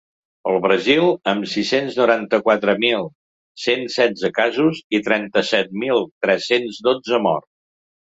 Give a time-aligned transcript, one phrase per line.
[0.51, 1.03] El Brasil,
[1.33, 3.07] amb sis-cents noranta-quatre mil
[3.67, 7.53] cent setze casos i trenta-set mil tres-cents dotze morts.